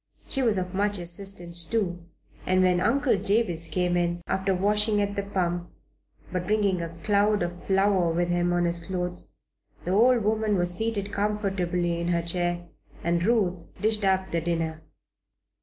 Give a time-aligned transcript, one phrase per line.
[0.27, 2.03] She was of much assistance, too,
[2.47, 5.69] and when Uncle Jabez came in, after washing at the pump,
[6.31, 9.31] but bringing a cloud of flour with him on his clothes,
[9.85, 12.65] the old woman was seated comfortably in her chair
[13.03, 14.81] and Ruth "dished up the dinner."